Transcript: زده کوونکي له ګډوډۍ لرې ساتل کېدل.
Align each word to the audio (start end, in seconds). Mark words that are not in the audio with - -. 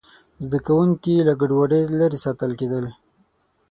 زده 0.43 0.59
کوونکي 0.65 1.13
له 1.27 1.33
ګډوډۍ 1.41 1.83
لرې 1.99 2.19
ساتل 2.25 2.51
کېدل. 2.59 2.85